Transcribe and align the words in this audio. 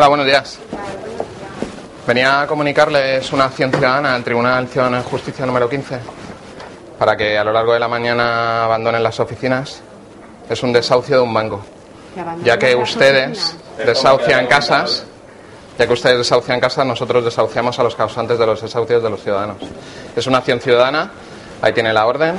Hola, 0.00 0.08
buenos 0.08 0.24
días. 0.24 0.58
Venía 2.06 2.40
a 2.40 2.46
comunicarles 2.46 3.30
una 3.34 3.44
acción 3.44 3.70
ciudadana 3.70 4.14
al 4.14 4.24
Tribunal 4.24 4.66
Ciudadano 4.66 4.96
de 4.96 5.02
Justicia 5.02 5.44
número 5.44 5.68
15 5.68 5.98
para 6.98 7.18
que 7.18 7.36
a 7.36 7.44
lo 7.44 7.52
largo 7.52 7.74
de 7.74 7.80
la 7.80 7.86
mañana 7.86 8.64
abandonen 8.64 9.02
las 9.02 9.20
oficinas. 9.20 9.82
Es 10.48 10.62
un 10.62 10.72
desahucio 10.72 11.16
de 11.16 11.22
un 11.22 11.34
banco. 11.34 11.60
Ya 12.42 12.58
que 12.58 12.74
ustedes 12.74 13.54
desahucian 13.76 14.46
casas, 14.46 15.04
ya 15.78 15.86
que 15.86 15.92
ustedes 15.92 16.16
desahucian 16.16 16.60
casas, 16.60 16.86
nosotros 16.86 17.22
desahuciamos 17.22 17.78
a 17.78 17.82
los 17.82 17.94
causantes 17.94 18.38
de 18.38 18.46
los 18.46 18.62
desahucios 18.62 19.02
de 19.02 19.10
los 19.10 19.22
ciudadanos. 19.22 19.58
Es 20.16 20.26
una 20.26 20.38
acción 20.38 20.60
ciudadana, 20.60 21.10
ahí 21.60 21.74
tiene 21.74 21.92
la 21.92 22.06
orden, 22.06 22.36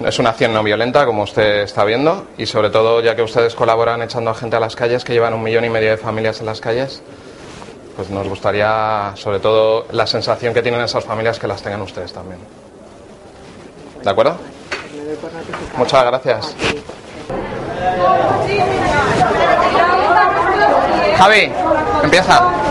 es 0.00 0.18
una 0.18 0.30
acción 0.30 0.52
no 0.52 0.62
violenta, 0.62 1.06
como 1.06 1.22
usted 1.22 1.62
está 1.62 1.84
viendo, 1.84 2.26
y 2.36 2.46
sobre 2.46 2.70
todo, 2.70 3.00
ya 3.00 3.14
que 3.14 3.22
ustedes 3.22 3.54
colaboran 3.54 4.02
echando 4.02 4.30
a 4.30 4.34
gente 4.34 4.56
a 4.56 4.60
las 4.60 4.74
calles, 4.74 5.04
que 5.04 5.12
llevan 5.12 5.34
un 5.34 5.42
millón 5.42 5.64
y 5.64 5.70
medio 5.70 5.90
de 5.90 5.96
familias 5.96 6.40
en 6.40 6.46
las 6.46 6.60
calles, 6.60 7.02
pues 7.96 8.10
nos 8.10 8.28
gustaría, 8.28 9.12
sobre 9.14 9.38
todo, 9.38 9.86
la 9.92 10.06
sensación 10.06 10.52
que 10.52 10.62
tienen 10.62 10.80
esas 10.80 11.04
familias 11.04 11.38
que 11.38 11.46
las 11.46 11.62
tengan 11.62 11.82
ustedes 11.82 12.12
también. 12.12 12.40
¿De 14.02 14.10
acuerdo? 14.10 14.36
Muchas 15.76 16.04
gracias. 16.04 16.56
Javi, 21.16 21.52
empieza. 22.02 22.63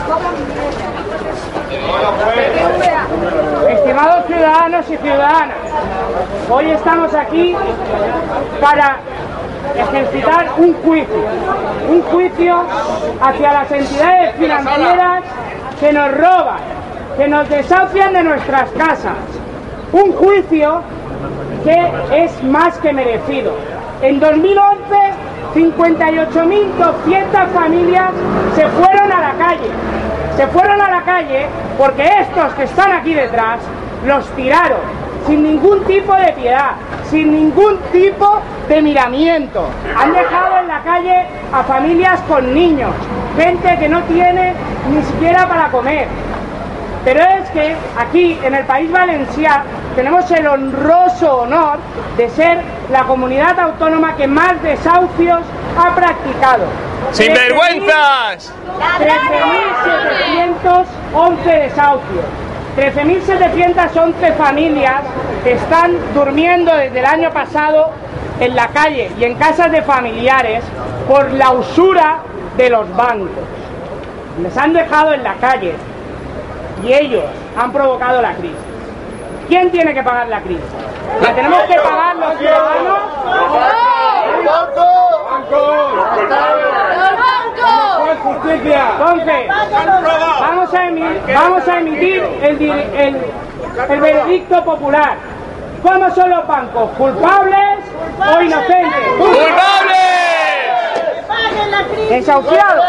Ciudadanos 4.73 4.89
y 4.89 4.97
ciudadanas, 4.97 5.57
hoy 6.49 6.71
estamos 6.71 7.13
aquí 7.13 7.55
para 8.59 8.97
ejercitar 9.75 10.47
un 10.57 10.73
juicio, 10.73 11.25
un 11.89 12.01
juicio 12.01 12.63
hacia 13.21 13.53
las 13.53 13.71
entidades 13.71 14.35
financieras 14.35 15.23
que 15.79 15.93
nos 15.93 16.11
roban, 16.17 16.59
que 17.17 17.27
nos 17.27 17.47
desafian 17.49 18.13
de 18.13 18.23
nuestras 18.23 18.71
casas. 18.71 19.13
Un 19.91 20.11
juicio 20.13 20.81
que 21.63 21.91
es 22.23 22.43
más 22.43 22.75
que 22.79 22.93
merecido. 22.93 23.53
En 24.01 24.19
2011, 24.19 24.79
58.200 25.53 27.47
familias 27.53 28.09
se 28.55 28.67
fueron 28.69 29.11
a 29.11 29.21
la 29.21 29.33
calle. 29.33 29.69
Se 30.35 30.47
fueron 30.47 30.81
a 30.81 30.89
la 30.89 31.03
calle 31.03 31.45
porque 31.77 32.09
estos 32.21 32.53
que 32.53 32.63
están 32.63 32.91
aquí 32.91 33.13
detrás 33.13 33.59
los 34.05 34.25
tiraron 34.35 35.03
sin 35.25 35.43
ningún 35.43 35.83
tipo 35.85 36.13
de 36.15 36.33
piedad, 36.33 36.71
sin 37.09 37.31
ningún 37.31 37.77
tipo 37.91 38.41
de 38.67 38.81
miramiento. 38.81 39.67
Han 39.97 40.13
dejado 40.13 40.57
en 40.59 40.67
la 40.67 40.81
calle 40.81 41.25
a 41.53 41.63
familias 41.63 42.19
con 42.27 42.53
niños, 42.53 42.91
gente 43.37 43.77
que 43.79 43.89
no 43.89 44.01
tiene 44.03 44.53
ni 44.89 45.01
siquiera 45.03 45.47
para 45.47 45.69
comer. 45.69 46.07
Pero 47.05 47.21
es 47.21 47.49
que 47.51 47.75
aquí 47.97 48.39
en 48.43 48.55
el 48.55 48.65
país 48.65 48.91
valenciano 48.91 49.63
tenemos 49.95 50.29
el 50.31 50.47
honroso 50.47 51.41
honor 51.41 51.77
de 52.17 52.29
ser 52.29 52.61
la 52.91 53.03
comunidad 53.03 53.59
autónoma 53.59 54.15
que 54.15 54.27
más 54.27 54.61
desahucios 54.63 55.41
ha 55.77 55.93
practicado. 55.95 56.65
¡Sinvergüenzas! 57.11 58.53
13.711 61.13 61.43
desahucios. 61.43 62.25
13.711 62.77 64.35
familias 64.35 65.01
están 65.45 65.95
durmiendo 66.13 66.73
desde 66.75 66.99
el 66.99 67.05
año 67.05 67.29
pasado 67.31 67.91
en 68.39 68.55
la 68.55 68.67
calle 68.69 69.11
y 69.19 69.23
en 69.25 69.35
casas 69.35 69.71
de 69.71 69.83
familiares 69.83 70.63
por 71.07 71.31
la 71.33 71.51
usura 71.51 72.19
de 72.57 72.69
los 72.69 72.95
bancos. 72.95 73.29
Les 74.41 74.57
han 74.57 74.73
dejado 74.73 75.13
en 75.13 75.23
la 75.23 75.35
calle 75.35 75.75
y 76.83 76.93
ellos 76.93 77.25
han 77.55 77.71
provocado 77.71 78.21
la 78.21 78.33
crisis. 78.33 78.57
¿Quién 79.47 79.69
tiene 79.69 79.93
que 79.93 80.01
pagar 80.01 80.27
la 80.29 80.41
crisis? 80.41 80.63
¿La 81.21 81.35
tenemos 81.35 81.61
que 81.63 81.75
pagar 81.75 82.15
los 82.15 82.37
ciudadanos? 82.39 82.99
Entonces, 88.51 89.47
vamos 90.39 90.73
a 90.73 90.85
emitir, 90.87 91.33
vamos 91.35 91.67
a 91.67 91.77
emitir 91.79 92.23
el, 92.41 92.59
di- 92.59 92.69
el- 92.71 93.21
el 93.89 94.01
veredicto 94.01 94.63
popular. 94.63 95.15
¿Cómo 95.81 96.09
son 96.15 96.29
los 96.29 96.47
bancos? 96.47 96.89
¿Culpables 96.97 97.79
o 98.19 98.41
inocentes? 98.41 99.01
¡Culpables! 99.17 99.53
¿Desahuciados? 102.09 102.85